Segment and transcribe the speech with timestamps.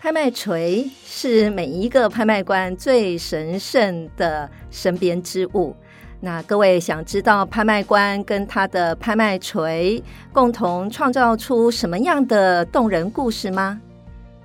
[0.00, 5.74] 拍卖锤是每一个拍卖官最神圣的身边之物。
[6.20, 10.00] 那各位想知道拍卖官跟他的拍卖锤
[10.32, 13.80] 共同创造出什么样的动人故事吗？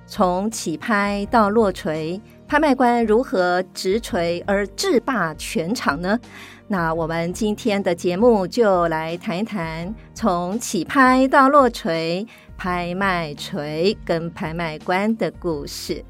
[0.06, 6.18] 从起拍到落锤，拍卖官如何执锤而制霸全场呢？
[6.66, 12.26] 那我们今天的节目就来谈一谈从起拍到落锤。
[12.56, 16.04] 拍卖锤跟拍卖官的故事，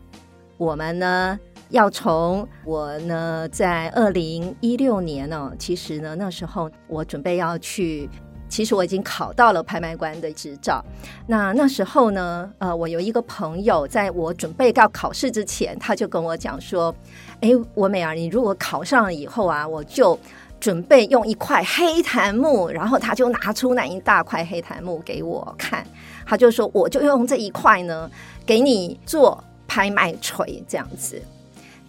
[0.56, 1.38] 我们呢
[1.70, 8.08] 要从我呢在二零一六年哦，其实呢那时候我准备要去，
[8.48, 10.84] 其实我已经考到了拍卖官的执照。
[11.26, 16.94] 那那时候呢，呃，我有一个朋友，在我准备要考试之前，他就跟我讲说
[17.40, 20.16] ：“哎，文玫儿，你如果考上了以后啊，我就
[20.60, 25.84] 准备用一块黑檀木。”然后他就拿出那一大块黑檀木给我看。
[26.26, 28.10] 他就说：“我就用这一块呢，
[28.44, 31.20] 给你做拍卖锤这样子。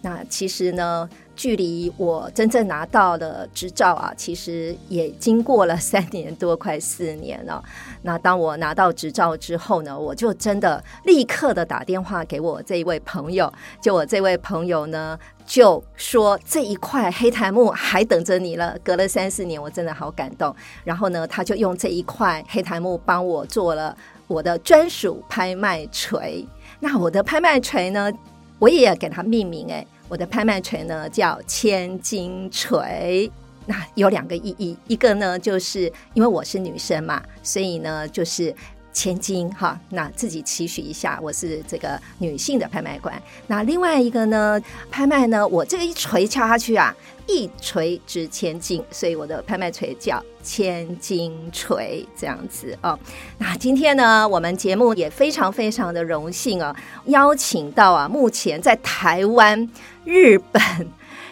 [0.02, 7.64] 那其实呢，距离我真正拿到的执照啊，其实也经过了三年多，快四年了。
[8.02, 13.52] 那当我拿到执照之后呢，我就真的立刻的打电话给我这一位朋友。
[13.80, 18.78] 就我这位朋友呢，就说这一块黑檀木还等着你了。
[18.84, 20.54] 隔了三四年，我真的好感动。
[20.84, 23.96] 然后呢，他就用这一块黑檀木帮我做了。”
[24.26, 26.46] 我的专属拍卖锤，
[26.80, 28.12] 那我的拍卖锤呢，
[28.58, 33.30] 我也给它命名哎，我的拍卖锤呢叫千金锤，
[33.66, 38.54] 那有两个意义，一个呢就是因为我是女生嘛，所以呢就是。
[38.96, 43.14] 千金哈，那自己期许一下，我是这个女性的拍卖官。
[43.46, 44.58] 那另外一个呢，
[44.90, 46.96] 拍卖呢，我这个一锤敲下去啊，
[47.26, 52.98] 一锤值千金，所以我的拍卖锤叫千金锤这样子哦。
[53.36, 56.74] 那今天呢，我们节目也非常非常的荣幸啊，
[57.04, 59.70] 邀请到啊，目前在台湾、
[60.06, 60.62] 日本、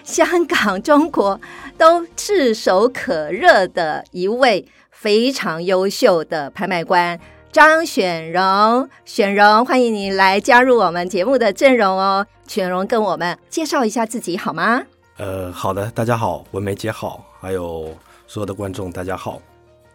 [0.04, 1.40] 香港、中国
[1.78, 7.18] 都炙手可热的一位非常优秀的拍卖官。
[7.54, 12.26] 张选荣，选荣，欢迎你来加入我们节目的阵容哦。
[12.48, 14.82] 选荣，跟我们介绍一下自己好吗？
[15.18, 19.40] 呃，好的，大家好，文梅姐好，还有所有的观众大家好，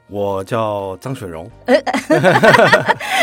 [0.07, 1.51] 我叫张选荣。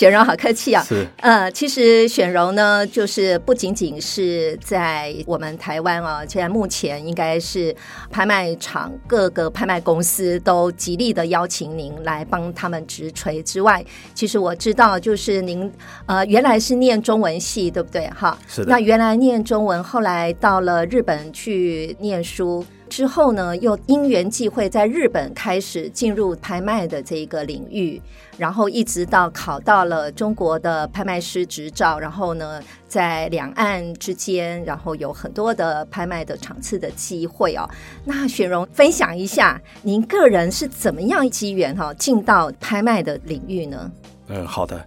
[0.00, 0.82] 选荣好客气啊！
[0.82, 7.76] 是，呃，其实雪荣呢，就是不仅仅是在我们台湾啊，现在目前应该是
[8.10, 13.84] 拍卖场各个拍卖公司都极力的邀请您来帮他们直锤之外，
[14.14, 15.70] 其实我知道，就是您
[16.06, 18.08] 呃原来是念中文系，对不对？
[18.16, 18.70] 哈，是的。
[18.70, 22.64] 那原来念中文，后来到了日本去念书。
[22.90, 28.02] 之后呢，又因缘际会，在日本开始进入拍卖的这一个领域，
[28.36, 37.66] 然后一直到考到了中国的拍卖师执照，然后呢，在两岸之间，然后有很多的拍卖的场次的机会哦。
[38.04, 43.90] 那雪荣分享一下，您个人是怎么样机缘哈进到拍卖的领域呢？
[44.26, 44.84] 嗯，好的。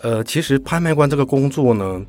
[0.00, 2.04] 呃，其实拍卖官这个工作呢。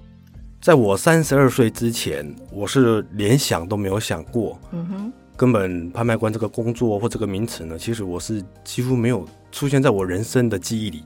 [0.67, 11.05] 在我三十二岁之前，我是连想都没有想过，嗯哼，根本拍卖官这个工作或这个名词呢，其实我是几乎没有出现在我人生的记忆里。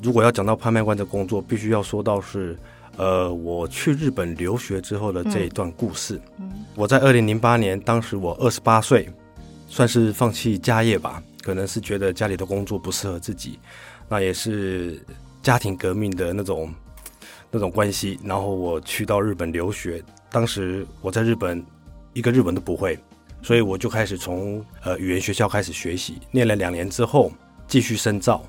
[0.00, 2.56] 如果要讲到拍卖官的工作，必须要说到是，
[2.96, 6.20] 呃，我去日本留学之后的这一段故事。
[6.38, 9.10] 嗯，我在二零零八年，当时我二十八岁，
[9.66, 13.58] 算是放弃家业吧，可能是觉得家里的工作不适合自己，
[14.08, 15.04] 那也是
[15.42, 16.72] 家庭革命的那种。
[17.52, 20.02] 那种关系，然后我去到日本留学。
[20.30, 21.62] 当时我在日本
[22.14, 22.98] 一个日文都不会，
[23.42, 26.18] 所以我就开始从呃语言学校开始学习。
[26.30, 27.30] 念了两年之后，
[27.68, 28.42] 继续深造。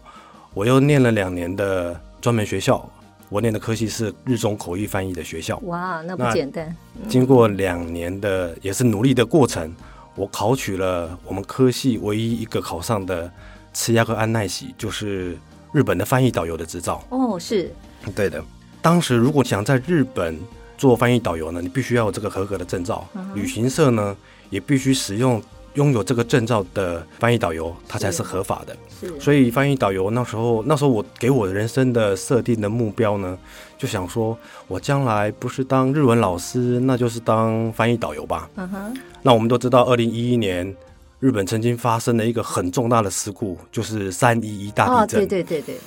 [0.53, 2.89] 我又念了两年的专门学校，
[3.27, 5.57] 我念的科系是日中口译翻译的学校。
[5.65, 6.73] 哇，那不简单。
[7.09, 9.75] 经过两年的也是努力的过程，
[10.15, 13.29] 我考取了我们科系唯一一个考上的
[13.73, 15.37] 次亚克安奈喜，就是
[15.73, 17.03] 日本的翻译导游的执照。
[17.09, 17.69] 哦，是
[18.15, 18.41] 对的。
[18.83, 20.37] 当时如果想在日本
[20.77, 23.07] 做翻译导游呢，你必须要有这个合格的证照。
[23.15, 23.33] Uh.
[23.33, 24.13] 旅行社呢，
[24.49, 25.41] 也必须使用
[25.75, 28.75] 拥有这个证照的翻译导游，他才是合法的。
[28.99, 33.37] 是，所以翻译导游那时候，那时候我给我人生的设定的目标呢，
[33.77, 34.37] 就想说，
[34.67, 38.49] 我将来不是当日文老师，那就是当翻译导游吧。
[38.55, 38.93] 嗯哼。
[39.21, 40.75] 那我们都知道，二零一一年
[41.21, 45.21] 日本曾经发生了一个很重大的事故，就是三一一大地震。
[45.23, 45.77] 哦，对对对对。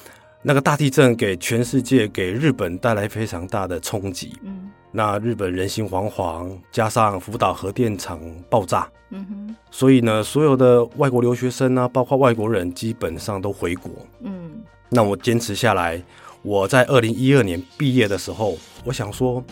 [0.49, 4.33] 那个大地震给全世界、给日本带来非常大的冲击。
[4.45, 4.71] 嗯。
[4.93, 13.91] 那日本人心惶惶，加上福岛核电厂爆炸，嗯哼，所以呢，所有的外国留学生啊，包括外国人，基本上都回国。
[14.21, 16.01] 嗯，那我坚持下来，
[16.43, 19.43] 我在二零一二年毕业的时候，我想说，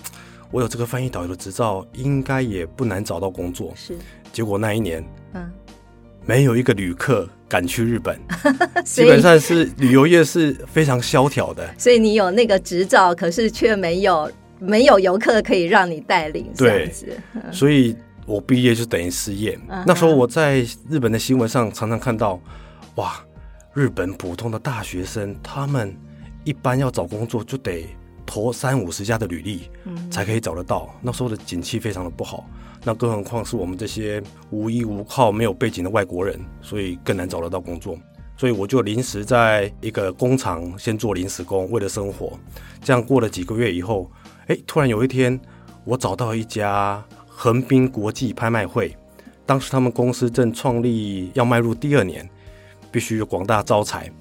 [0.53, 3.73] 我有这个翻译导游的执照，应该也不难找到工作。
[3.75, 3.99] 是，
[4.33, 5.51] 结果那一年，嗯，
[6.27, 8.19] 没有一个旅客敢去日本，
[8.85, 11.69] 基本上是旅游业是非常萧条的。
[11.79, 14.31] 所以你有那个执照，可是却没有。
[14.61, 16.91] 没有游客可以让你带领，对，
[17.53, 17.95] 所以
[18.25, 19.59] 我毕业就等于失业。
[19.69, 19.83] Uh-huh.
[19.85, 22.41] 那时候我在日本的新闻上常常看到，
[22.95, 23.23] 哇，
[23.75, 25.95] 日本普通的大学生，他们
[26.45, 27.85] 一般要找工作就得
[28.25, 30.89] 投三五十家的履历，嗯，才可以找得到。
[31.03, 32.49] 那时候的景气非常的不好，
[32.85, 37.99] 那更何况是我们这些无依无靠、没有背景的外国人，所以更难找得到工作。
[38.37, 42.39] 所以我就临时在一个工厂先做临时工，为了生活。
[42.83, 44.11] 这样过了几个月以后。
[44.47, 45.41] 哎，突然有一天，
[45.85, 48.95] 我找到一家横滨国际拍卖会，
[49.47, 52.29] 当时他们公司正创立，要迈入第二年，
[52.93, 54.13] 必须有广大招财，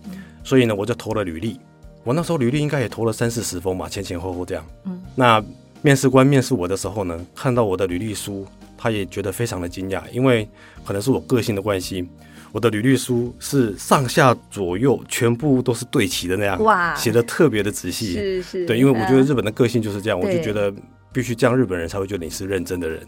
[0.45, 1.59] 所以呢，我就投了履历。
[2.06, 4.66] 我那时候履历应该也投了三四十封吧，前前后后这样。
[4.86, 5.44] 嗯，那
[5.83, 8.47] 面试官面试我的时候呢，看到我的履历书，
[8.77, 10.47] 他也觉得非常的惊讶，因为
[10.85, 12.07] 可能是我个性的关系。
[12.53, 20.71] 我的履历书是上下左右全部都是对齐的那样，哇，写的特别的仔细，是是，对，因为我觉得日本的个性就是这样，我就觉得
[21.12, 23.06] 必须这样，日本人才会觉得你是认真的人。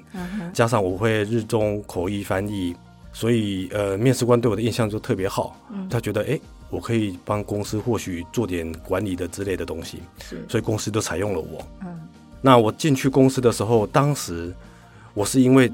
[0.52, 2.76] 加上我会日中口译翻译，
[3.14, 5.56] 所以呃，面试官对我的印象就特别好，
[5.92, 6.40] 他觉得哎，
[6.72, 10.02] 我可以帮公司或许做点管理的之类的东西，
[10.50, 11.64] 所以公司都采用了我。
[11.84, 12.00] 嗯，
[12.46, 14.54] 那我进去公司的时候，当时
[15.16, 15.72] 我是因为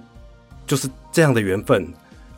[0.66, 1.86] 就是这样的缘分。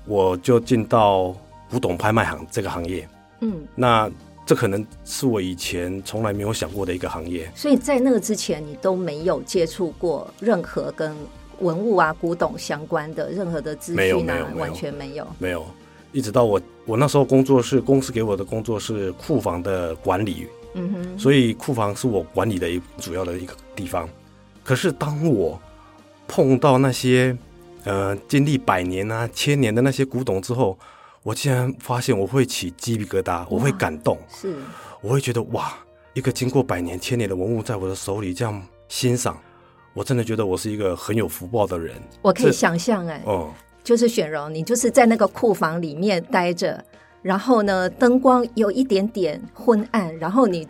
[0.06, 1.34] 我就进到
[1.72, 3.08] 古董拍卖行这个行业，
[3.40, 4.12] 嗯，那
[4.46, 7.50] 这可能是我以前从来没有想过的一个行业。
[7.56, 11.16] 所以在那个之前，你都没有接触过任何跟
[11.60, 15.66] 文物啊、古董相关的任何的资讯啊，完全没有，没有。
[16.12, 24.06] 一直到我我那时候工作是公司给我的工作是库房的管理，嗯哼，所以库房是我管理的一主要的一个地方。
[24.64, 25.60] 可是当我
[26.28, 27.38] 碰到那些。
[27.86, 30.80] 呃，经历百年啊、千年的那些古董之后，
[31.22, 34.56] 我竟然发现我会起鸡皮疙瘩，我会感动，是，
[35.02, 35.74] 我会觉得哇，
[36.14, 39.38] 一个经过百年、千年的文物在我的手里这样欣赏，
[39.94, 42.02] 我真的觉得我是一个很有福报的人。
[42.22, 43.52] 我可以想象，哎，哦，
[43.84, 46.82] 就是选荣，你就是在那个库房里面待着，
[47.22, 50.66] 然后呢，灯光有一点点昏暗，然后你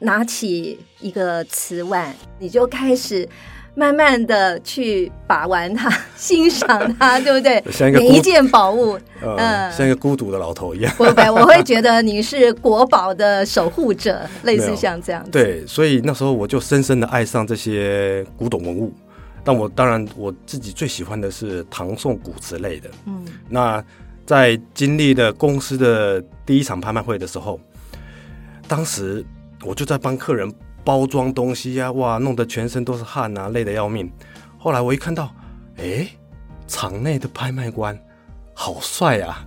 [0.00, 3.28] 拿起一个瓷碗，你就开始。
[3.74, 7.62] 慢慢的去把玩它，欣赏它，对不对？
[7.70, 10.92] 像一个每一件宝物，嗯，像一个孤独的老头一样。
[10.96, 15.30] 不不，我会觉得你是国宝的守护者，类似像这样子。
[15.30, 18.92] 对，所以那时候我就深深的爱上这些古董文物。
[19.44, 22.90] 但我当然我自己最喜欢的是唐宋古瓷类的。
[23.06, 23.84] 嗯，那
[24.26, 27.60] 在经历了公司的第一场拍卖会的时候，
[28.66, 29.24] 当时
[29.64, 30.52] 我就在帮客人。
[30.84, 34.10] 包装东西呀、啊，哇，弄得全身都是汗啊，累得要命。
[34.56, 35.30] 后来我一看到，
[35.76, 36.08] 哎，
[36.66, 37.98] 场内的拍卖官
[38.54, 39.46] 好帅啊！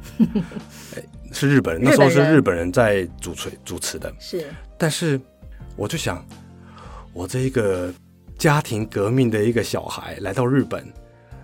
[1.34, 4.13] 是日本人，那时候是日本人在主持主持的。
[4.20, 4.46] 是，
[4.77, 5.20] 但是
[5.75, 6.24] 我就想，
[7.12, 7.91] 我这一个
[8.38, 10.86] 家庭革命的一个小孩来到日本，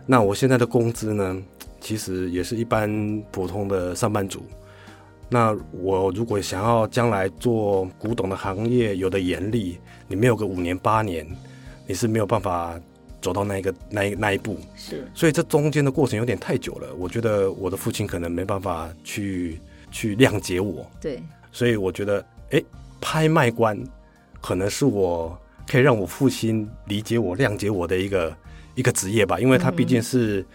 [0.05, 1.41] 那我现在的工资呢，
[1.81, 4.45] 其实也是一般普通的上班族。
[5.29, 11.27] 那我如果想要将来做古董的行业，有的严厉，你没有个五年八年，
[11.85, 12.79] 你是没有办法
[13.21, 14.57] 走到那一个那一那一步。
[14.75, 16.87] 是，所以这中间的过程有点太久了。
[16.95, 19.59] 我觉得我的父亲可能没办法去
[19.91, 20.89] 去谅解我。
[21.01, 22.63] 对，所以我觉得，哎，
[23.01, 23.77] 拍卖官
[24.39, 28.33] 可能是我可以让我父亲理解我、谅解我的一个
[28.75, 30.39] 一个职业吧，因为他毕竟是。
[30.39, 30.45] 嗯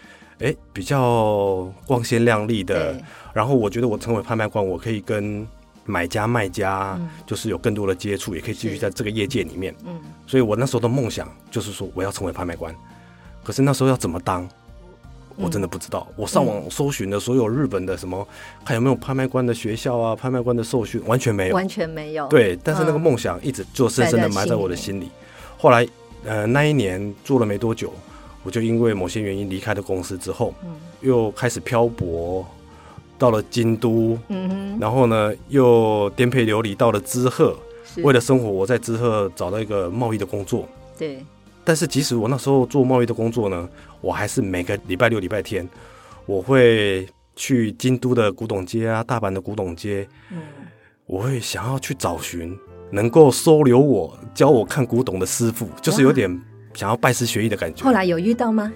[0.42, 3.00] 哎，比较光鲜亮丽的。
[3.32, 5.46] 然后我觉得我成为拍卖官，我可以跟
[5.87, 9.75] 买家卖家就是有更多的接触，也可以继续在这个业界里面。
[9.87, 12.75] 嗯，所以我那时候的梦想就是说我要成为拍卖官。
[13.42, 14.49] 可是那时候要怎么当，
[15.37, 16.06] 我真的不知道。
[16.14, 18.26] 我上网搜寻的所有日本的什么，
[18.64, 22.28] 还有没有拍卖官的学校啊，拍卖官的受训，完全没有，完全没有。
[22.28, 25.11] 对，但是那个梦想一直就深深的埋在我的心里。
[25.56, 25.88] 后来，
[26.25, 27.92] 呃，那一年做了没多久。
[28.42, 32.46] 我就因为某些原因离开了公司之后，嗯，又开始漂泊，
[33.18, 37.56] 到了京都，嗯，然后呢，又颠沛流离到了知鹤，
[37.99, 40.68] 为了生活，我在知鹤找到一个贸易的工作，
[40.99, 41.25] 对。
[41.64, 43.68] 但是即使我那时候做贸易的工作呢，
[44.00, 45.68] 我还是每个礼拜六、礼拜天，
[46.26, 47.06] 我会
[47.37, 50.38] 去京都的古董街啊，大阪的古董街，嗯，
[51.06, 52.58] 我会想要去找寻
[52.90, 56.28] 能够收留我、教我看古董的师傅，就是有点
[56.75, 57.85] 想要拜师学艺的感觉。
[57.85, 58.73] 后来有遇到吗？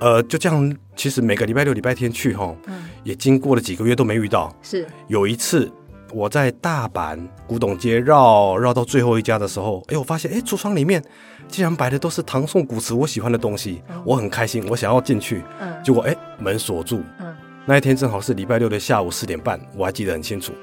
[0.00, 4.54] 呃，就这样，其实每个礼拜六、礼拜天去哈，嗯，也经过了几个月都没遇到。
[4.62, 5.70] 是有一次
[6.12, 11.02] 我在大阪古董街绕绕到最后一家的时候，哎，我发现哎，橱窗里面。
[11.46, 17.02] 竟然摆的都是唐宋古瓷，我喜欢的东西，嗯、我很开心，我想要进去，嗯、结果哎，门锁住。
[17.20, 17.36] 嗯、
[17.66, 20.54] 那一天正好是礼拜六的下午四点半，我还记得很清楚。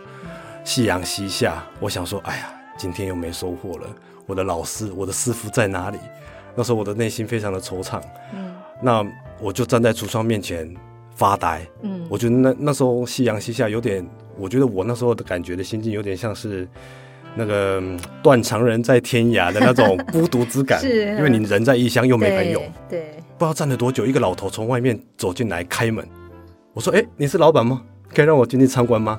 [0.63, 3.87] 夕阳西下，我想说，哎呀，今天又没收获了。
[4.25, 5.99] 我的老师，我的师傅在哪里？
[6.55, 8.01] 那时候我的内心非常的惆怅。
[8.33, 9.05] 嗯、那
[9.39, 10.71] 我就站在橱窗面前
[11.15, 11.65] 发呆。
[11.81, 16.67] 嗯、我觉得那那时候夕阳西下，有点，我觉得我那时候的感觉的心境有点像是。
[17.33, 17.81] 那个
[18.21, 26.05] 断肠人在天涯的那种 孤独之感，是因为你人在异乡又没朋友，对，对不知道站了多久，一个老头从外面走进来开门，
[26.73, 27.83] 我说：“哎，你是老板吗？
[28.13, 29.17] 可以让我进去参观吗？”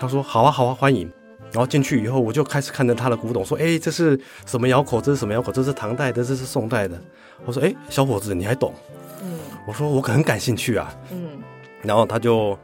[0.00, 1.06] 他说：“好啊，好啊，欢迎。”
[1.54, 5.00] 然后进去以后，我就开始看着他的古董，说：“哎，这是什么窑口？
[5.00, 5.50] 这是什么窑口？
[5.50, 7.00] 这是唐代的，这是宋代的。”
[7.46, 8.74] 我说：“哎，小伙子，你还懂？”
[9.22, 11.38] 嗯，我说：“我很感兴趣啊。”嗯，
[11.82, 12.58] 然后他就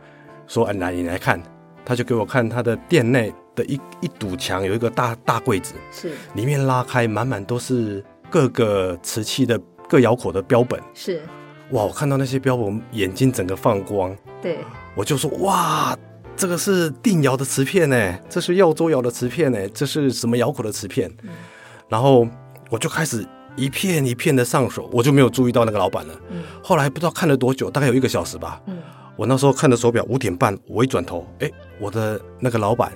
[0.46, 1.40] 说：“哎，来，你来看。”
[1.86, 3.32] 他就给我看他的店内。
[3.52, 11.20] 的一一堵墙有一个大大柜子，是里面拉开满满都是各个瓷器的各窑口的标本，是
[11.70, 11.82] 哇！
[11.82, 14.58] 我看到那些标本，眼睛整个放光，对，
[14.94, 15.98] 我就说哇，
[16.40, 21.06] 这个是定窑的瓷片呢，这是耀州窑的瓷片呢，这是什么窑口的瓷片？
[21.22, 21.28] 嗯、
[21.86, 22.26] 然后
[22.70, 23.22] 我就开始
[23.56, 26.14] 一片一片的上手，我就没有注意到那个老板了。
[26.30, 28.58] 嗯、后来不知道看了多久，大概有一个小时吧。
[28.68, 28.78] 嗯、
[29.16, 32.90] 我那时候看的手表五点半，我一转头，哎，我的那个老板。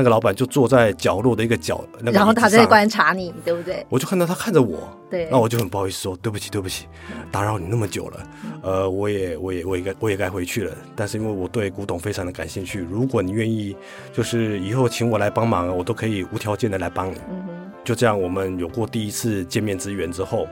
[0.00, 3.84] 那个老板就坐在角落的一个角，那个、然后他在观察你，对不对？
[3.90, 4.78] 我就看到他看着我，
[5.10, 6.86] 对，那我就很不好意思说对不起，对不起，
[7.30, 8.26] 打扰你那么久了。
[8.62, 10.74] 嗯、呃，我也，我也，我也该，我也该回去了。
[10.96, 13.76] 但是因为我对古董非常的感兴趣，如果你愿意，
[14.10, 17.16] 就是以后请我来帮忙，我都可以无条件的来帮你。
[17.28, 17.70] 嗯哼。
[17.84, 20.48] 就这样，我们有过第一次见面之缘之后，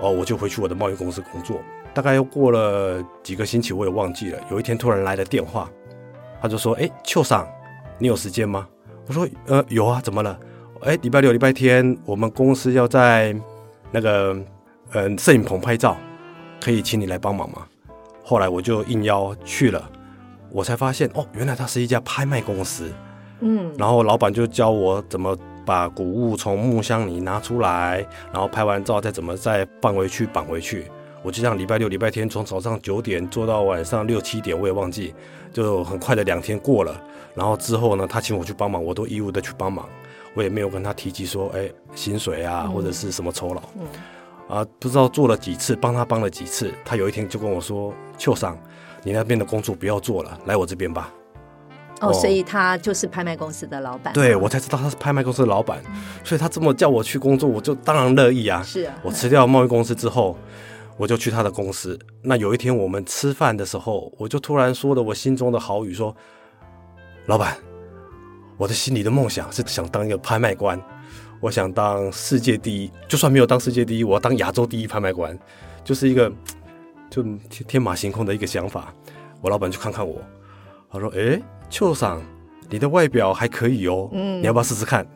[0.00, 1.60] 哦，我就回去我的贸易公司工作。
[1.94, 4.38] 大概又过了几个星期，我也忘记了。
[4.50, 5.70] 有一天突然来了电话，
[6.42, 7.48] 他就说：“哎，邱桑。”
[7.98, 8.66] 你有时间吗？
[9.06, 10.38] 我说，呃，有啊，怎么了？
[10.82, 13.34] 哎，礼拜六、礼拜天，我们公司要在
[13.90, 14.36] 那个，
[14.92, 15.96] 呃，摄影棚拍照，
[16.60, 17.66] 可以请你来帮忙吗？
[18.22, 19.90] 后来我就应邀去了，
[20.50, 22.92] 我才发现，哦，原来它是一家拍卖公司。
[23.40, 30.86] 嗯，然后老板就教我怎么把古物从木箱里拿出来，然后拍完照再怎么再放回去、绑回去。
[31.26, 35.12] 我就这样礼拜六、礼拜天从早上九点做到晚上六七点，我也忘记，
[35.52, 37.02] 就很快的两天过了。
[37.34, 39.88] 然后之后呢，他请我去帮忙，我都义务的去帮忙，
[40.34, 43.60] 我也没有跟他提及说，哎，薪水啊、嗯、或者是什么酬劳。
[43.74, 43.86] 嗯。
[44.56, 48.56] 啊，不知道做了几次，帮他帮了几次，他有一天就跟我说：“邱桑，
[49.02, 51.12] 你那边的工作不要做了，来我这边吧。”
[52.02, 54.14] 哦，所以他就是拍卖公司的老板。
[54.14, 55.92] 对，我才知道他是拍卖公司的老板，嗯、
[56.22, 58.62] 所以他这么叫我去工作，我就当然乐意啊。
[58.62, 58.94] 是啊。
[59.02, 60.38] 我辞掉贸易公司之后。
[60.96, 61.98] 我就去他的公司。
[62.22, 66.14] 那有一天我们吃饭的时候，我就突然说了我心中的好语，说
[67.26, 67.56] ：“老板，
[68.56, 70.80] 我的心里的梦想是想当一个拍卖官，
[71.40, 75.38] 我想当世界第一，就算没有当世界第一，我要当亚洲第一拍卖官，
[75.84, 76.32] 就是一个
[77.10, 78.92] 就天天马行空的一个想法。”
[79.42, 80.20] 我老板就看看我，
[80.90, 82.22] 他说：“诶，邱桑，
[82.70, 85.06] 你的外表还可以哦，嗯，你要不要试试看？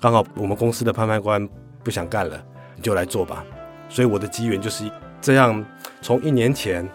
[0.00, 1.46] 刚好我们公司的拍卖官
[1.84, 2.42] 不想干了，
[2.74, 3.44] 你就来做吧。”
[3.90, 4.90] 所以我的机缘就是。
[5.26, 5.66] 这样，
[6.00, 6.88] 从一年前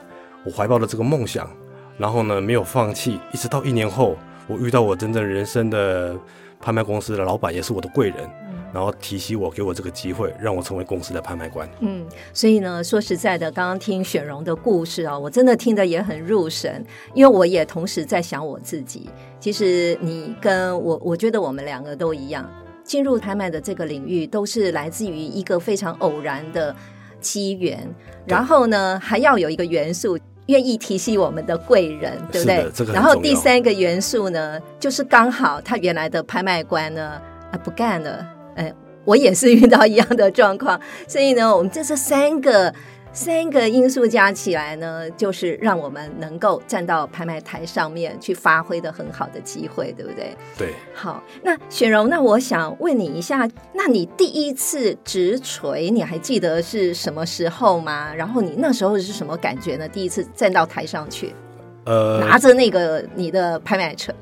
[0.45, 1.51] 我怀抱的这个梦想，
[1.97, 4.15] 然后呢没有放弃，一直到一年后，
[4.47, 6.15] 我遇到我真正人生的
[6.57, 11.67] 拍卖公司的老板，也是我的贵人，嗯、然后提携我，给我这个机会，让我成为公司的拍卖官。
[11.81, 16.81] 嗯，所以呢，说实在的，刚刚听雪荣的故事啊，我真的听得也很入神，
[17.13, 19.09] 因为我也同时在想我自己。
[19.41, 22.49] 其实你跟我，我觉得我们两个都一样，
[22.81, 26.73] 进入拍卖的这个领域，都是来自于一个非常偶然的。
[27.21, 27.79] 机缘，
[28.25, 32.69] 然后呢，还要有一个元素，愿意提携我们的贵人，对不对？
[32.73, 38.25] 这个、然后第三个元素呢，就是刚好他原来的拍卖官呢啊不干了，
[38.55, 38.73] 哎，
[39.05, 42.73] 我也是遇到一样的状况，所以呢，我们这是三个
[43.13, 50.35] 三个因素加起来呢，就是让我们能够站到拍卖台上面去发挥的很好的机会，对不对？
[50.57, 50.73] 对。
[50.93, 58.13] 好，那雪荣，那我想问你一下，那你第一次直锤，你还记得是什么时候吗？
[58.15, 59.87] 然后你那时候是什么感觉呢？
[59.89, 61.35] 第一次站到台上去，
[61.83, 64.15] 呃，拿着那个你的拍卖锤。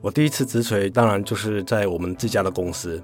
[0.00, 3.02] 我第一次直锤，当然就是在我们自家的公司。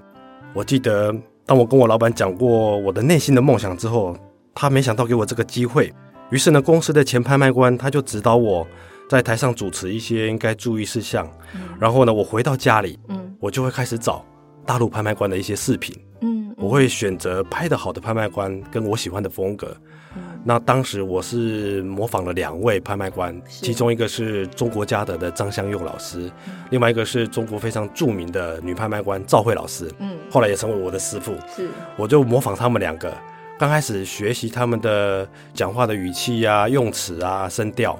[0.51, 1.13] 我记得，
[1.45, 4.17] 当我跟我老板讲过我的内心的梦想之后。
[4.53, 5.93] 他没想到给我这个机会，
[6.29, 8.67] 于是呢，公司的前拍卖官他就指导我
[9.09, 11.29] 在台上主持一些应该注意事项。
[11.53, 14.25] 嗯、然后呢，我回到家里，嗯，我就会开始找
[14.65, 19.75] 大陆拍卖官的一些视频，嗯，嗯，我会选择拍的好的拍卖官跟我喜欢的风格。
[20.15, 31.33] 嗯、那当时我是模仿了两位拍卖官，其中一个是中国嘉德的张香佑老师，嗯、另外一个是中国非常著名的女拍卖官赵慧老师，嗯，后来也成为我的师傅。
[31.55, 33.13] 是，我就模仿他们两个。
[33.61, 37.95] 刚开始学习他们的讲话的语气啊、用词啊、声调，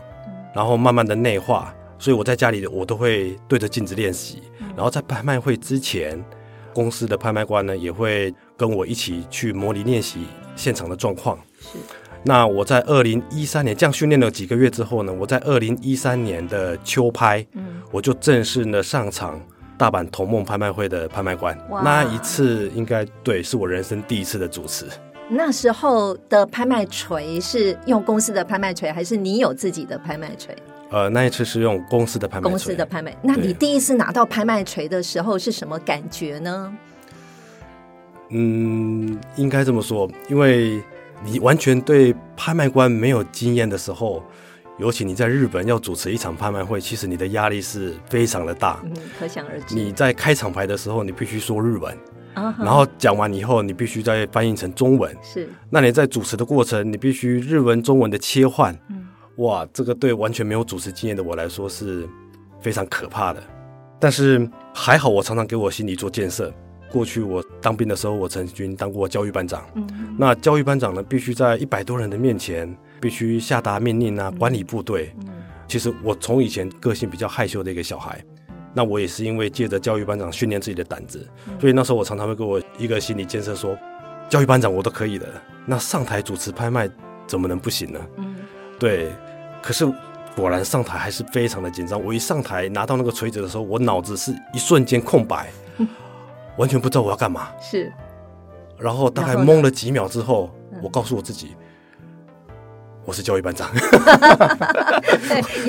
[0.55, 1.71] 然后慢慢的内化。
[1.99, 4.41] 所以我在家里我都会对着镜子练习。
[4.75, 6.19] 然后在拍卖会之前，
[6.73, 10.25] 公司的拍卖官呢也会跟我一起去模拟练习
[10.55, 11.37] 现场的状况。
[11.59, 11.77] 是。
[12.23, 19.39] 那我在二零一三年这样训练了几个月之后呢，我在二零一三年的秋拍，嗯，我就正式呢上场
[19.77, 21.55] 大阪同梦拍卖会的拍卖官。
[21.83, 24.87] 那一次应该对是我人生第一次的主持。
[25.33, 30.53] 那时候的拍卖锤是用公司的拍卖锤，还是你有自己的拍卖锤？
[30.89, 32.49] 呃，那一次是用公司的拍卖锤。
[32.49, 33.15] 公司的拍卖。
[33.21, 36.73] 那你第一次拿到拍卖锤的时候是什么感觉呢？
[38.27, 40.83] 嗯，应该这么说，因为
[41.23, 44.21] 你完全对拍卖官没有经验的时候，
[44.79, 48.81] 尤其你在日本要主持一场拍卖会，其实你的压力是非常的大。
[48.83, 49.75] 嗯，可想而知。
[49.75, 51.97] 你在开场牌的时候，你必须说日文。
[52.33, 55.15] 然后讲完以后，你必须再翻译成中文。
[55.21, 58.73] 是，那你在主持的过程，你必须日文、中文的切换。
[58.89, 59.07] 嗯，
[59.37, 62.07] 哇，这个对完全没有主持经验的我来说是
[62.59, 63.41] 非常可怕的。
[63.99, 66.53] 但是还好，我常常给我心理做建设。
[66.91, 69.63] 过去我当兵的时候，我曾经当过教育班长。
[69.75, 75.13] 嗯，那教育班长呢，必须在一百多人的面前，必须下达命令啊，管理部队。
[75.21, 75.29] 嗯，
[75.67, 78.21] 其实我从以前个性比较害羞的一个小孩。
[78.73, 81.27] 那我也是因为借着教育班长训练自己的胆子，
[81.59, 83.77] 所以那时候我常常会给我一个心理建设说，
[84.29, 85.27] 教育班长我都可以的，
[85.65, 86.89] 那上台主持拍卖
[87.27, 87.99] 怎么能不行呢？
[88.17, 88.35] 嗯，
[88.79, 89.11] 对。
[89.61, 89.85] 可是
[90.35, 92.01] 果然上台还是非常的紧张。
[92.01, 95.49] 我一上台拿到那个锤子的时候，我脑子是一瞬间空白，
[96.57, 97.49] 完全不知道我要干嘛。
[97.61, 97.91] 是。
[98.79, 100.49] 然后大概懵了几秒之后，
[100.81, 101.55] 我告诉我自己。
[103.03, 103.69] 我是教育班长，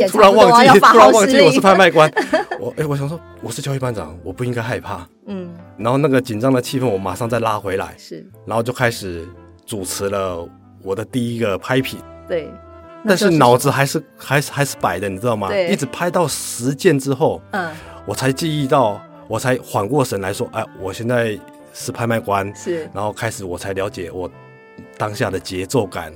[0.09, 2.11] 突然忘记，突然忘记我是拍卖官。
[2.61, 5.07] 我哎、欸，我想说我是教育班长，我不应该害怕。
[5.27, 7.95] 嗯，然后那个紧张的气氛，我马上再拉回来。
[7.97, 9.27] 是，然后就开始
[9.64, 10.47] 主持了
[10.83, 11.99] 我的第一个拍品。
[12.29, 12.51] 对，
[13.07, 15.49] 但是脑子还是还是还是摆的，你知道吗？
[15.49, 17.71] 对，一直拍到十件之后，嗯，
[18.05, 21.38] 我才记忆到，我才缓过神来说，哎，我现在
[21.73, 22.55] 是拍卖官。
[22.55, 24.31] 是，然后开始我才了解我。
[25.03, 26.12] 当下的节奏感，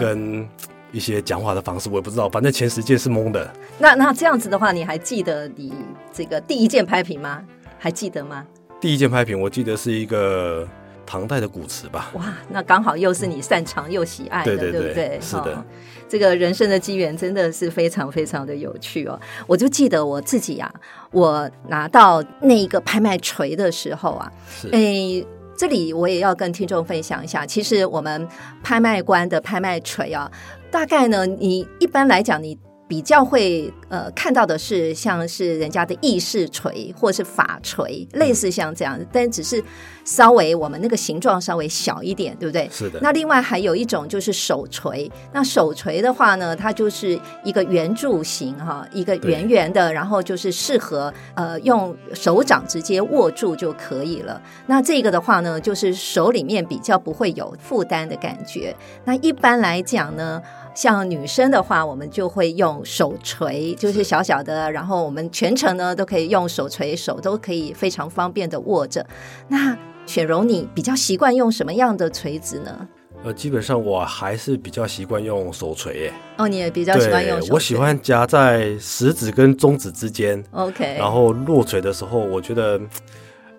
[0.00, 0.48] 跟
[0.92, 2.28] 一些讲话的方式，我也不知道。
[2.28, 3.52] 反正前十件是懵的。
[3.80, 5.72] 那那这样子的话，你还记得你
[6.12, 7.42] 这个第一件拍品吗？
[7.80, 8.46] 还记得吗？
[8.80, 10.64] 第一件拍品，我记得是一个
[11.04, 12.12] 唐代的古瓷吧。
[12.14, 15.18] 哇，那刚好又是你擅长又喜爱的，对，对，对，对不对？
[15.20, 15.64] 是的，
[16.08, 19.18] 这个人生的机缘真的是非常非常的有趣哦。
[19.48, 25.26] 我就记得我自己呀、啊，我拿到那一个拍卖锤的时候啊，是诶。
[25.58, 28.26] 这里我也要跟听众分享一下，其实我们
[28.62, 30.30] 拍卖官的拍卖锤啊，
[30.70, 32.56] 大概呢，你一般来讲你。
[32.88, 39.62] 比较会呃看到的是像是人家的意式锤或是法锤，类似像这样，但只是
[40.04, 42.66] 稍微我们那个形状稍微小一点，对不对？
[42.72, 42.98] 是的。
[43.02, 54.40] 那另外还有一种就是手锤，那手锤的话呢，它就是一个圆柱形哈，一个圆圆的，然后就是适合呃用手掌直接握住就可以了。
[54.66, 58.74] 那这个的话呢，就是手里面比较不会有负担的感觉。
[59.04, 60.40] 那一般来讲呢，
[60.78, 69.04] 像女生的话，我们就会用手锤，就是小小的，然后我们全程呢都可以用手锤，手都可以非常方便的握着。
[69.48, 72.86] 那雪柔，你比较习惯用什么样的锤子呢？
[73.24, 76.12] 呃，基本上我还是比较习惯用手锤耶。
[76.36, 77.54] 哦，你也比较喜欢用手锤。
[77.54, 80.40] 我喜欢夹在食指跟中指之间。
[80.52, 80.94] OK。
[80.96, 82.80] 然后落锤的时候，我觉得。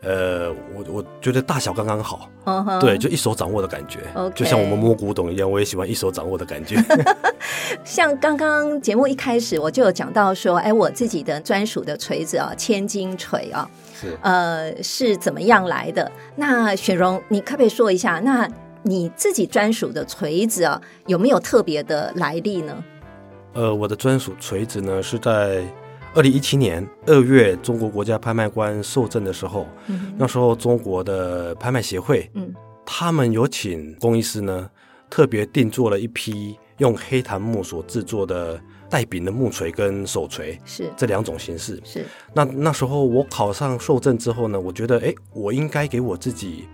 [0.01, 2.79] 呃，我我觉得大小刚刚好，uh huh.
[2.79, 4.31] 对，就一手掌握的感觉，Okay.
[4.33, 6.77] 就像我们摸古董一样，我也喜欢一手掌握的感觉。
[7.83, 16.09] 像刚刚节目一开始我就有讲到说，哎，我自己的专属的锤子啊，千金锤啊，是呃是怎么样来的？
[16.37, 18.19] 那雪荣，你可不可以说一下？
[18.19, 18.49] 那
[18.83, 22.83] 你自己专属的锤子啊，有没有特别的来历呢？
[23.53, 25.61] 呃，我的专属锤子呢，是在
[26.15, 32.51] 二零一七年二月，中国国家拍卖官受证的时候，嗯、那时候中国的拍卖协会，嗯，
[32.85, 34.69] 他们有请工艺师呢，
[35.09, 40.91] 特别定做了一批用黑檀木所制作的带柄的木锤跟手锤，是。
[40.97, 41.79] 这两种形式。
[41.85, 42.03] 是。
[42.33, 46.67] 那那时候我考上受证之后呢，我觉得，哎，我应该给我自己。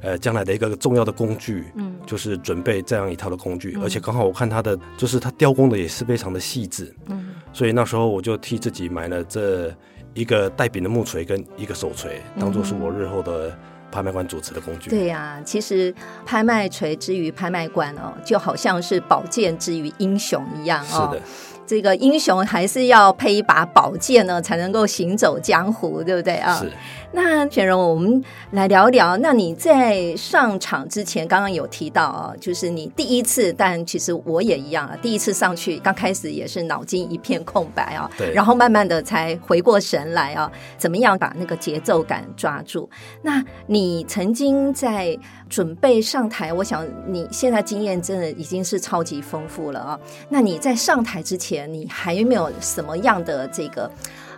[0.00, 9.74] 呃，将来的一个重要的工具，嗯，就是准备这样一套的工具，嗯、而且刚好我看它的，就是它雕工的也是非常的细致，嗯，所以那时候我就替自己买了这
[10.14, 13.52] 一个带柄的木锤跟一个手锤，当做是我日后的
[13.90, 14.88] 拍卖官主持的工具。
[14.90, 15.92] 对呀、啊，其实
[16.24, 21.10] 拍卖锤之于拍卖官哦，就好像是宝剑之于英雄一样哦。
[21.12, 21.24] 是的。
[21.66, 26.54] 这个英雄还是要配一把宝剑呢，才能够行走江湖，对不对啊？
[26.54, 26.72] 是。
[27.10, 29.16] 那显荣，我们来聊一聊。
[29.16, 38.30] 那你在上场之前，刚刚有提到啊，就是你第一次，但其实我也一样啊，第一次上去，刚开始也是脑筋一片空白啊，对。
[38.32, 42.88] 然后慢慢的才回过神来啊，怎么样把那个节奏感抓住？
[43.22, 45.18] 那你曾经在
[45.48, 49.98] 准备上台，我想你现在经验真的已经是超级丰富了啊。
[50.28, 53.90] 那你在上台之前，你还有没有什么样的这个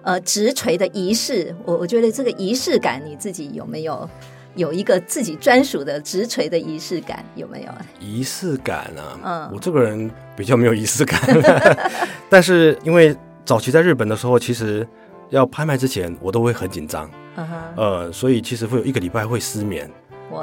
[0.02, 1.54] 呃直锤的仪式？
[1.64, 4.08] 我我觉得这个仪式感，你自己有没有
[4.54, 7.24] 有一个自己专属的直锤的仪式感？
[7.34, 7.72] 有没有？
[8.00, 11.20] 仪式感啊，嗯，我这个人比较没有仪式感，
[12.28, 14.86] 但是因为早期在日本的时候，其实
[15.30, 17.10] 要拍卖之前，我都会很紧张，
[17.76, 19.90] 嗯所以其实会有一个礼拜会失眠，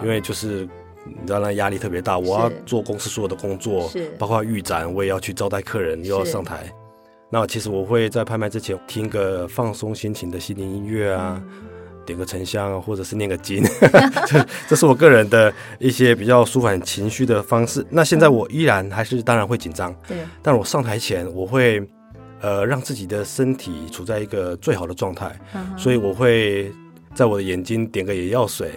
[0.04, 0.67] 因为就是。
[1.10, 6.70] 你知道那压力特别大，我要做公司所有的工作，是包括预展，我也要去招待客人，又要上台。
[7.30, 11.68] 是那其实我会在拍卖之前听个放松心情的心灵音乐啊，嗯、
[12.06, 13.62] 点个沉香，或者是念个经，
[14.26, 17.86] 这这是我个人的一些比较舒缓情绪的方式。
[17.90, 21.86] 那现在我依然还是当然会紧张，对，但我上台前我会
[22.40, 25.38] 呃让自己的身体处在一个最好的状态，
[25.76, 26.72] 所以我会
[27.13, 28.72] 在我的眼睛点个眼药水，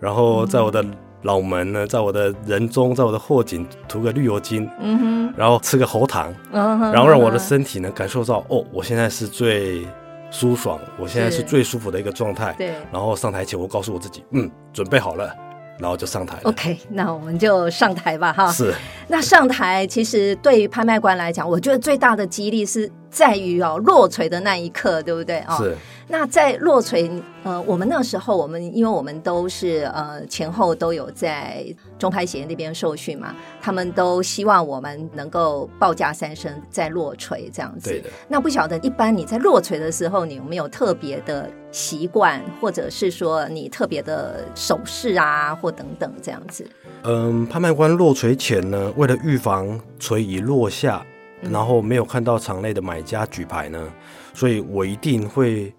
[0.00, 9.86] 然后在我的、嗯脑门呢，在我的人中，在我的后颈涂个绿油精，嗯哼，然后吃个喉糖，嗯哼，然后让我的身体呢感受到，哦，我现在是最
[10.30, 12.72] 舒爽，我现在是最舒服的一个状态，对。
[12.90, 15.34] 然后上台前，我告诉我自己，嗯，准备好了，
[15.78, 16.42] 然后就上台了。
[16.44, 18.50] OK，那我们就上台吧，哈。
[18.50, 18.72] 是。
[19.08, 25.40] 那上台其实对于拍卖官来讲，我觉得最大的激励是在于哦落锤的那一刻，对不对？
[25.48, 25.76] 哦，是。
[26.12, 27.08] 那在落锤，
[27.44, 31.64] 呃，我们那时候，我们因为我们都是呃前后都有在
[32.00, 37.90] 中拍协会那边受训嘛，他们都希望我们能够报价三声再落锤这样子。
[37.90, 38.10] 对的。
[38.26, 46.66] 那不晓得一般你在落锤的时候，你有没有特别的习惯，或者是说你特别的手势啊，或等等这样子？
[47.04, 51.06] 嗯，拍卖官落锤前呢，为了预防锤已落下，
[51.40, 53.88] 然后没有看到场内的买家举牌呢，
[54.34, 55.72] 所以我一定会。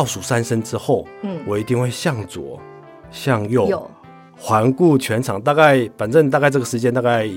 [0.00, 2.58] 倒数三声之后，嗯，我一定会向左、
[3.10, 3.86] 向右
[4.34, 7.28] 环顾全场，大概反正大概这个时间大概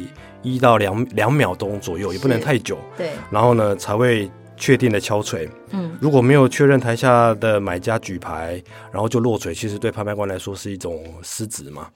[0.41, 2.78] 一到两两秒钟左右，也不能太久。
[2.97, 5.49] 对，然后呢才会确定的敲锤。
[5.71, 11.89] 嗯，如果没有确认台下的买家举牌，然后就落锤，其实对拍卖官来说是一种失职嘛。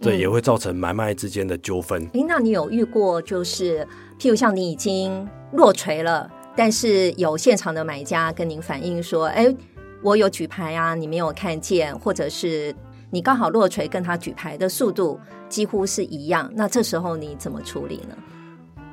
[0.00, 2.04] 对，也会造成买卖之间的纠纷。
[2.06, 3.86] 哎，那你有遇过就是，
[4.18, 9.54] 譬如像你已经落锤了，但是有现场的买家跟您反映说，哎。
[10.02, 12.74] 我有举牌啊，你没有看见，或者是
[13.10, 18.16] 你刚好落锤跟他举牌的速度几乎是一样，那这时候你怎么处理呢？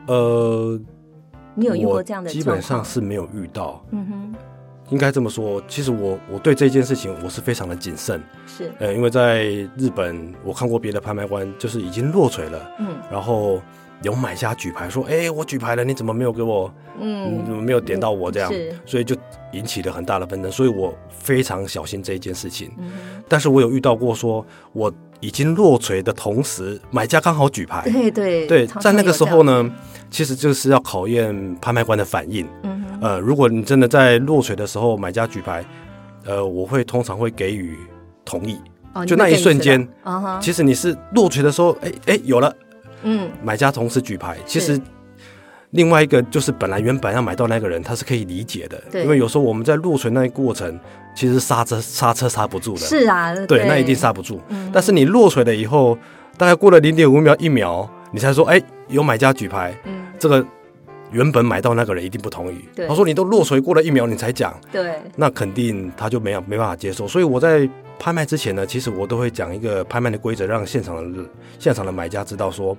[0.08, 0.80] 呃，
[1.54, 2.30] 你有遇过这样的？
[2.30, 3.84] 基本上是没有遇到。
[3.92, 4.36] 嗯哼，
[4.90, 8.22] 应该这么说，其实我我对这件事情我是非常的谨慎。
[8.48, 9.46] 是，呃，因为在
[9.78, 13.62] 日本我看过别的拍卖官，就是已经落锤了，嗯，然后。
[14.06, 16.72] 有买家举牌说：“哎、欸，我举牌了，你怎么没有给我？
[17.02, 18.32] 嗯，怎么没有点到我？
[18.32, 18.54] 这样，
[18.86, 19.16] 所以就
[19.52, 20.52] 引起了很大的纷争。
[20.52, 22.72] 所以我非常小心这一件事情。
[22.78, 22.92] 嗯、
[23.28, 27.82] 但是我有遇到过，说我已经落锤的同时，买家刚好举牌。
[27.92, 29.68] 对对对，在那个时候呢，
[30.12, 32.48] 其实就是要考验拍卖官的反应。
[32.62, 35.66] 嗯，呃，如果你真的在落锤的时候，买家举牌，
[36.26, 37.76] 呃，我会通常会给予
[38.24, 38.60] 同意。
[38.94, 42.56] 哦、就那一瞬间，哦、其实你是落锤的时候，哎、欸、哎、欸，有了。”
[43.04, 44.80] 嗯，买家同时举牌，其实
[45.72, 49.04] 另外一个就是本来原本要买到那个人，他是可以理解的，对。
[49.04, 50.80] 因为有时候我们在落锤那一过程，
[51.16, 53.68] 其实刹车刹车刹不住的，是啊，对，对。
[53.68, 54.40] 那一定刹不住。
[54.50, 55.98] 嗯、但是你落锤了以后，
[56.38, 60.46] 大概过了零点五秒一秒，你才说，哎，有买家举牌，嗯，这个
[61.16, 62.58] 原本买到那个人一定不同意。
[62.86, 67.08] 他说你都落锤过了一秒你才讲，对，那肯定他就没有没办法接受。
[67.08, 71.24] 所以我在拍卖之前呢，其实我都会讲一个拍卖的规则，让现场的
[71.58, 72.78] 现场的买家知道说，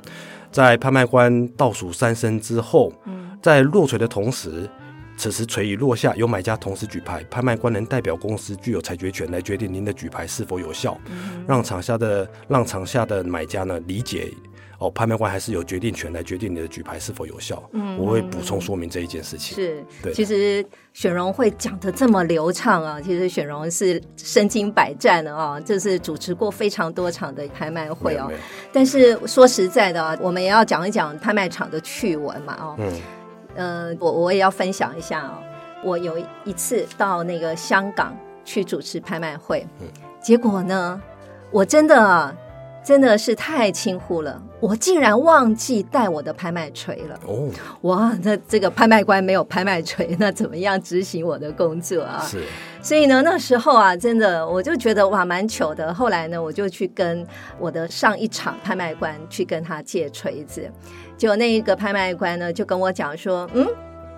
[0.53, 2.93] 在拍卖官倒数三声之后，
[3.41, 4.69] 在落锤的同时，
[5.17, 10.99] 此时锤已落下，有买家同时举牌，拍卖官能代表公司具有裁决权来决定您的举牌是否有效，
[11.49, 14.31] 让场下的让场下的买家呢理解。
[14.79, 17.63] 哦，拍卖官还是有决定权来决定你的举牌是否有效。
[17.73, 19.57] 嗯，我会补充说明这一件事情。
[19.57, 20.13] 是，对。
[20.13, 28.31] 其实选荣会讲的这么流畅啊，其实选荣是身经百战的啊，就是主持过非常多场的拍卖会哦。
[28.71, 32.77] 但是说实在的啊，我们也要讲一讲拍卖场的趣闻嘛哦。
[32.79, 32.93] 嗯。
[33.55, 35.39] 呃，我我也要分享一下哦。
[35.83, 39.87] 我有一次到那个香港去主持拍卖会，嗯，
[40.21, 41.01] 结果呢，
[41.51, 42.37] 我真的。
[42.87, 47.19] 真的是太轻忽了，我竟然忘记带我的拍卖锤了。
[47.27, 52.23] 哦，哇，那这个拍卖官没有拍卖锤，那怎么样执行我的工作啊？
[52.25, 52.41] 是，
[52.81, 55.93] 所以呢，那时候啊，真的我就觉得哇，蛮糗的。
[55.93, 57.27] 后来呢，我就去跟
[57.59, 60.71] 我的上一场拍卖官去跟他借锤子，
[61.17, 63.67] 结果那一个拍卖官呢，就跟我讲说，嗯。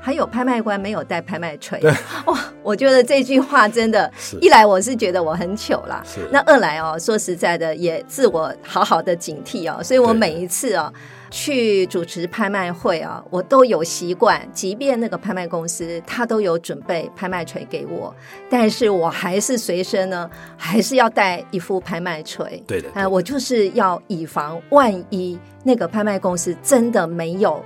[0.01, 1.81] 还有拍卖官没有带拍卖锤，
[2.27, 2.39] 哇！
[2.63, 9.83] 我觉得这句话真的，一来我是觉得我很糗啦，那二来哦，说实在的，也自我好好的警惕哦。
[9.83, 10.93] 所以我每一次哦
[11.31, 18.15] 去主持拍卖会啊，我都有习惯，即便那个拍卖公司他都有准备拍卖锤给我，
[18.49, 22.63] 但是我还是随身呢，还是要带一副拍卖锤。
[22.67, 27.63] 对的，哎，我就是要以防万一那个拍卖公司真的没有。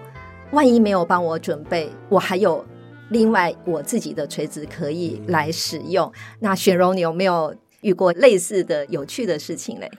[0.52, 2.64] 万一没有帮我准备，我还有
[3.08, 6.06] 另外我自己的锤子可以来使用。
[6.06, 9.90] 嗯、那雪柔，你有没有遇过类似的有趣的事情嘞？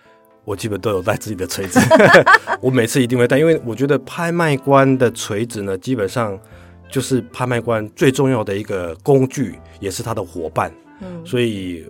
[0.45, 1.79] 我基本都有带自己的锤子，
[2.61, 6.37] 我每次一定会带，因为我觉得拍卖官的锤子呢，基本上
[6.91, 10.71] 就是拍卖官最重要的一个工具，也是他的伙伴。
[10.99, 11.87] 嗯，所以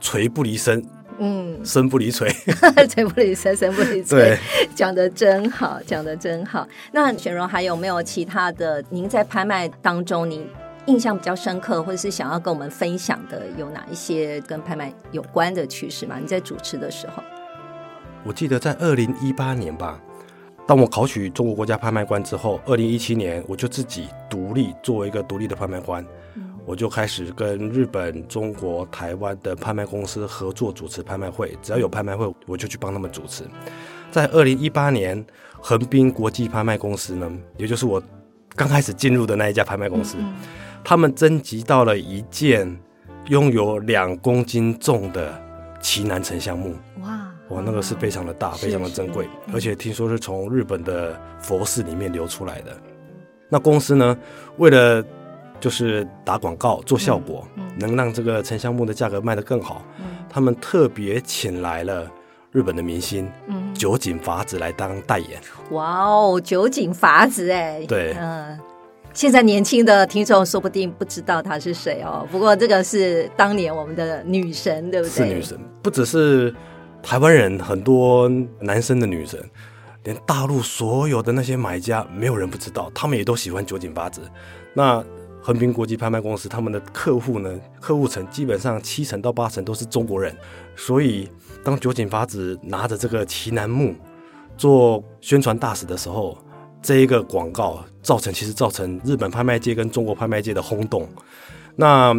[0.00, 0.84] 锤不离身。
[1.18, 2.30] 嗯，生不离锤，
[2.88, 4.18] 锤不离身，生不离锤。
[4.18, 4.38] 对，
[4.74, 6.66] 讲的真好，讲的真好。
[6.92, 8.84] 那雪荣还有没有其他的？
[8.90, 10.46] 您在拍卖当中，您
[10.86, 16.16] 印象比较深刻，或者是想要跟我们分享的，有哪一些跟拍卖有关的趣事吗？
[16.20, 17.22] 你在主持的时候，
[18.24, 20.00] 我记得在二零一八年吧，
[20.66, 26.04] 当我考取中国国家拍卖官之后，二零一七年我就自己独立作为一个独立的拍卖官。
[26.66, 33.44] 我就开始跟日本、中国、台湾的拍卖公司合作主持拍卖会，只要有拍卖会，我就去帮他们主持。
[34.10, 35.24] 在二零一八年，
[35.60, 38.02] 横滨国际拍卖公司呢，也就是我
[38.56, 40.16] 刚开始进入的那一家拍卖公司，
[40.82, 42.76] 他们征集到了一件
[43.28, 45.40] 拥有两公斤重的
[45.80, 46.74] 奇南城项目。
[47.02, 52.76] 哇哇，那个是非常的大，非常的珍贵，而且听说是从日本的佛寺里面流出来的。
[53.48, 54.18] 那公司呢，
[54.56, 55.04] 为了
[55.60, 59.82] 就是打广告做效果，嗯嗯、能让这个沉香木的价格卖得更好。
[59.98, 62.10] 嗯、他们特别请来了
[62.52, 65.40] 日本的明星、嗯、酒井法子来当代言。
[65.70, 68.58] 哇哦，酒井法子哎，对，嗯，
[69.12, 72.26] 现在年轻的听众说不定不知道她是谁哦。
[72.30, 75.10] 不过这个是当年我们的女神，对不对？
[75.10, 76.54] 是女神，不只是
[77.02, 78.28] 台湾人，很多
[78.60, 79.42] 男生的女神，
[80.04, 84.20] 连大陆所有的那些买家，没有人不知道，他们也都喜欢酒井法子。
[84.72, 85.02] 那
[85.46, 90.36] 横滨国际拍卖公司，他们的客户呢，客户层基本上七成到八成都是中国人，
[90.74, 91.30] 所以
[91.62, 93.94] 当酒井法子拿着这个奇楠木
[94.56, 96.36] 做宣传大使的时候，
[96.82, 101.08] 这一个广告造成其实造成日本拍卖界跟中国拍卖界的轰动。
[101.76, 102.12] 那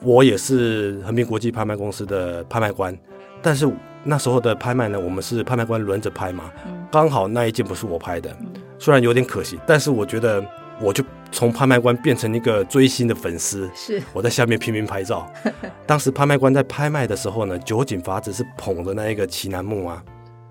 [0.00, 2.96] 我也是横滨国际拍卖公司的拍卖官，
[3.42, 3.68] 但是
[4.04, 6.52] 那时候的拍卖呢，我们是拍卖官轮着拍嘛，
[6.88, 8.32] 刚好那一件不是我拍的，
[8.78, 10.40] 虽然有点可惜，但是我觉得。
[10.80, 15.30] 我就从拍卖官变成一个追星的粉丝，是我在下面拼命拍照。
[15.86, 20.02] 当时拍卖官在拍卖的时候呢，酒井法子是捧着那一个奇楠木啊，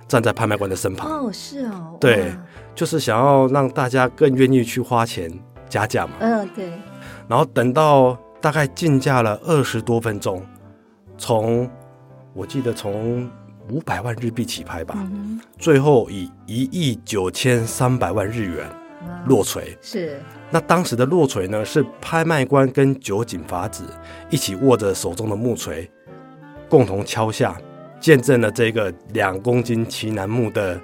[0.07, 1.09] 站在拍卖官的身旁。
[1.09, 2.33] 哦，是哦，对，
[2.73, 5.31] 就是想要让大家更愿意去花钱
[5.69, 6.13] 加价嘛。
[6.19, 6.71] 嗯，对。
[7.27, 10.45] 然后等到大概竞价了二十多分钟，
[11.17, 11.69] 从
[12.33, 13.29] 我记得从
[13.69, 18.67] 五百万日币起拍吧，嗯、最后以一亿九千三百万日元。
[19.27, 23.83] 落锤是，那当时的落锤呢，是拍卖官跟酒井法子
[24.29, 25.89] 一起握着手中的木锤，
[26.69, 27.57] 共同敲下，
[27.99, 30.79] 见证了这个两公斤奇楠木的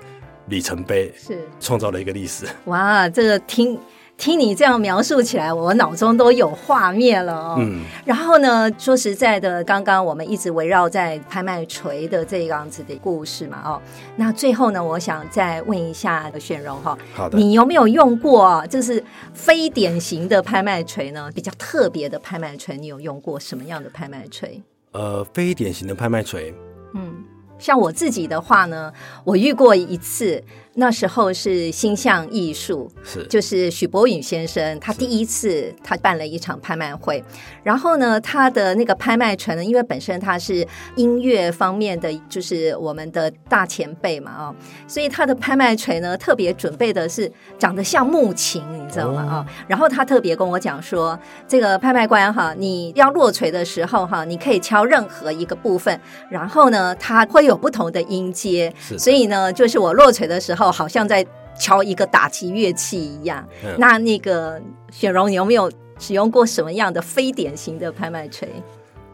[0.47, 2.45] 里程碑，是创造了一个历史。
[2.65, 3.79] 哇，这个听。
[4.19, 7.55] 听你这样描述起来，我脑中都有画面了哦。
[7.57, 13.81] 嗯，然后呢，说实在的，刚刚我们一直围绕在拍卖锤的这样子的故事嘛，哦，
[14.17, 19.01] 那最后呢，我想再问一下选荣哈，好的，你有没有用过就是
[19.33, 21.31] 非典型的拍卖锤呢？
[21.33, 24.61] 比较特别的拍卖锤，你有用过什么样的拍卖锤？
[24.91, 26.53] 呃，非典型的拍卖锤。
[26.93, 27.23] 嗯，
[27.57, 28.91] 像我自己的话呢，
[29.23, 30.43] 我遇过一次。
[30.79, 33.23] 那时候是星象艺术，是。
[33.27, 37.21] 就是许博允先生，他第一次他办了一场拍卖会，
[37.63, 40.65] 然后呢，他的那个拍卖锤呢，因为本身他是
[40.95, 44.55] 音乐方面的，就是我们的大前辈嘛，啊，
[44.87, 49.21] 所以他的拍卖锤呢，特别准备的是长得像木琴，你知道吗？
[49.29, 60.68] 啊、哦，然后他特别跟我讲说，这个拍卖官哈，你要落锤的时候哈，你可以敲任何一个部分，然后呢，它会有不同的音阶，所以呢，就是我落锤的时候。
[60.71, 61.25] 好像在
[61.57, 63.47] 敲一个打击乐器一样。
[63.63, 68.47] 嗯、那那个雪荣，你有没有使用过什么样的非典型的拍卖锤？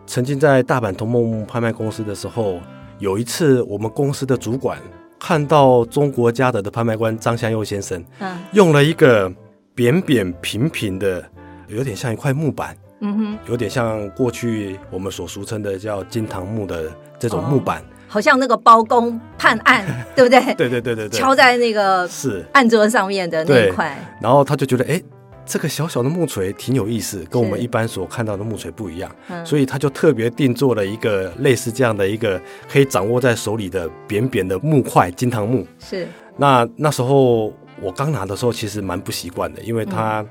[0.05, 2.59] 曾经在大阪同梦拍卖公司的时候，
[2.99, 4.77] 有一次我们公司的主管
[5.19, 9.31] 看到中国嘉德的拍卖官张向佑先生，嗯，用了一个
[9.73, 11.27] 扁扁平平的，
[11.67, 17.81] 有点像一块木板，嗯哼，有点像过去我们所俗称的叫金堂木的这种木板。
[17.81, 20.39] 哦好像那个包公判案， 对不对？
[20.55, 23.97] 对对对对对，敲在那个是案桌上面的那一块。
[24.21, 25.01] 然后他就觉得，哎，
[25.45, 29.09] 这个小小的木锤挺有意思，跟我们一般所看到的木锤不一样，
[29.45, 32.41] 所以他就特别定做了一个类似这样的一个
[32.71, 35.65] 可以掌握在手里的扁扁的木块金堂木。
[35.79, 36.07] 是。
[36.37, 40.25] 那那时候我刚拿的时候，其实蛮不习惯的，因为它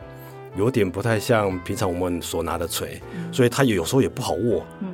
[0.57, 3.01] 有点不太像平常我们所拿的锤，
[3.33, 4.65] 所以它有时候也不好握。
[4.81, 4.94] 嗯。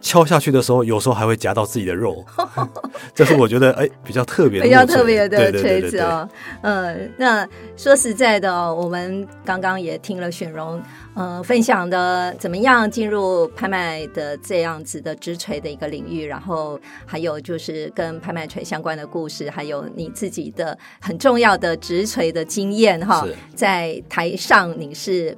[0.00, 2.24] 敲下去的时候，有时候还会夹到自己的肉，
[3.14, 6.28] 这是我觉得哎比较特别的、比较特别的锤子哦。
[6.62, 10.80] 嗯，那说实在的哦，我们刚刚也听了选荣
[11.14, 25.36] 呃分享的怎么样进入拍卖的这样子的直锤的一个领域，然后还有就是跟拍卖锤相关的故事，还有你自己的很重要的直锤的经验哈，在台上你是。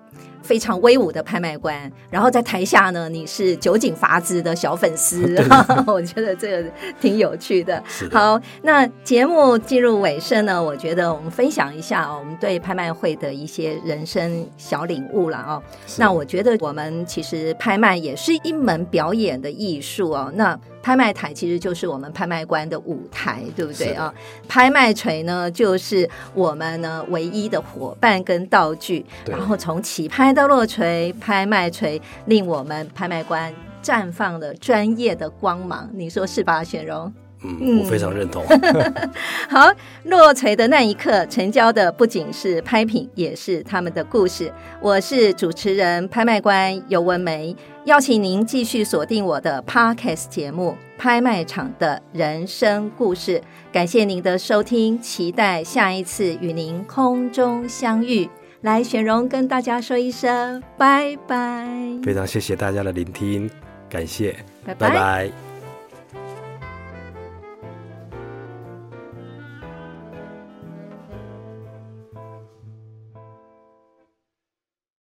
[0.51, 5.41] 非常威武的拍卖官，然后在台下呢，你是酒井法子的小粉丝，
[5.87, 6.69] 我觉得这个
[7.01, 7.71] 挺有趣的。
[7.71, 15.63] 的好，那节目进入尾声呢，我觉得我们分享一下哦，我们对拍卖会的一些人生小领悟了哦。
[15.99, 20.33] 那我觉得我们其实拍卖也是一门表演的艺术哦。
[20.35, 24.13] 那拍卖台其实就是我们拍卖官的舞台，对不对啊？
[24.49, 29.05] 拍卖锤呢，就是我们呢唯一的伙伴跟道具。
[29.27, 35.89] 然后从起拍到落锤，拍卖锤令我们拍卖官绽放了专业的光芒。
[35.93, 37.13] 你说是吧，选荣？
[37.43, 38.45] 嗯，我非常认同。
[39.49, 39.73] 好，
[40.05, 44.53] 落锤的那一刻，成交的不仅是拍品，也是他们的故事。
[44.79, 53.39] 我是主持人、拍卖官尤文玫，邀请您继续锁定我的 Podcast 节目《拍卖场的人生故事》。
[53.73, 58.29] 感谢您的收听，期待下一次与您空中相遇。
[58.61, 61.67] 来，雪荣跟大家说一声拜拜。
[62.03, 63.51] 非常谢谢大家的聆听，
[63.89, 64.89] 感谢，拜拜。
[64.91, 65.50] 拜拜。